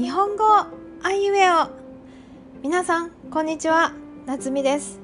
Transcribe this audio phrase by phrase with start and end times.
[0.00, 0.44] 日本語
[1.02, 1.68] あいうえお
[2.62, 3.92] 皆さんこんにちは。
[4.24, 4.98] 夏美です。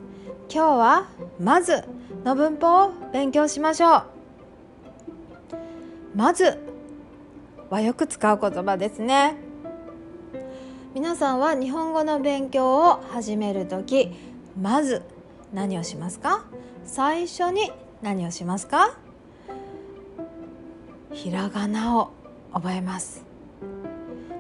[0.51, 1.85] 今日はまず
[2.25, 4.05] の文法を勉強しましょう。
[6.15, 6.59] まず
[7.69, 9.37] はよく使う言葉ですね。
[10.95, 14.15] 皆さんは日本語の勉強を始める時
[14.59, 15.03] まず
[15.53, 16.47] 何をしますか？
[16.87, 18.97] 最初に何をしますか？
[21.13, 22.13] ひらがなを
[22.55, 23.27] 覚えます。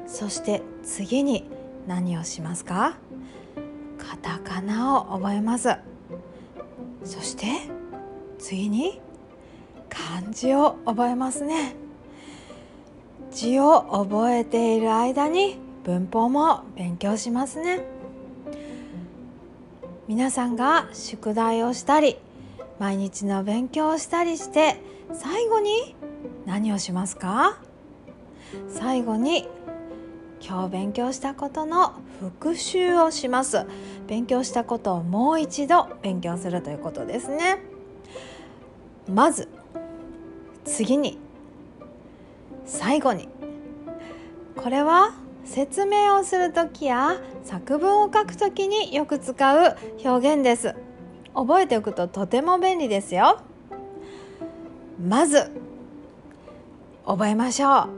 [0.06, 1.44] そして次に
[1.86, 2.96] 何をしますか？
[3.98, 5.76] カタカナを覚えます。
[7.04, 7.46] そして
[8.38, 9.00] 次に
[9.88, 11.74] 漢字を覚えますね。
[13.30, 17.84] 字を覚えている間に文法も勉強しますね。
[20.08, 22.16] 皆さんが宿題をしたり
[22.78, 24.80] 毎日の勉強をしたりして
[25.12, 25.96] 最後に
[26.46, 27.58] 何をしますか？
[28.68, 29.48] 最後に
[30.40, 33.66] 今日勉強したことの復習をします。
[34.06, 37.58] 勉強したことをもう一度勉強するということですね。
[39.08, 39.48] まず
[40.64, 41.18] 次に
[42.64, 43.28] 最後に
[44.56, 45.14] これは
[45.44, 50.74] 説明をする時や作文を書く時によく使う表現です。
[51.34, 53.40] 覚えておくととても便利ですよ。
[55.00, 55.50] まず
[57.04, 57.88] 覚えましょう。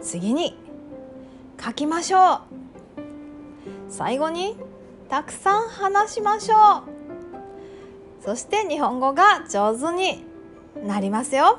[0.00, 0.63] 次に
[1.64, 2.40] 書きましょう
[3.88, 4.54] 最後に
[5.08, 6.84] たくさん話しましょ
[8.20, 10.24] うそして日本語が上手に
[10.86, 11.58] なりますよ。